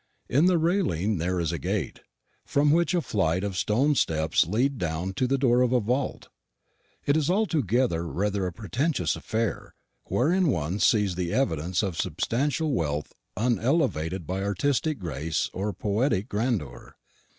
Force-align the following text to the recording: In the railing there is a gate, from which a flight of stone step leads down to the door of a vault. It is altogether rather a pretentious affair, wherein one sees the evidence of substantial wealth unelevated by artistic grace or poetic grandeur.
In 0.27 0.47
the 0.47 0.57
railing 0.57 1.19
there 1.19 1.39
is 1.39 1.51
a 1.51 1.59
gate, 1.59 1.99
from 2.43 2.71
which 2.71 2.95
a 2.95 3.01
flight 3.01 3.43
of 3.43 3.55
stone 3.55 3.93
step 3.93 4.33
leads 4.47 4.79
down 4.79 5.13
to 5.13 5.27
the 5.27 5.37
door 5.37 5.61
of 5.61 5.71
a 5.71 5.79
vault. 5.79 6.29
It 7.05 7.15
is 7.15 7.29
altogether 7.29 8.07
rather 8.07 8.47
a 8.47 8.51
pretentious 8.51 9.15
affair, 9.15 9.75
wherein 10.05 10.47
one 10.47 10.79
sees 10.79 11.13
the 11.13 11.31
evidence 11.31 11.83
of 11.83 11.97
substantial 11.97 12.73
wealth 12.73 13.13
unelevated 13.37 14.25
by 14.25 14.41
artistic 14.41 14.97
grace 14.97 15.51
or 15.53 15.71
poetic 15.71 16.27
grandeur. 16.27 16.95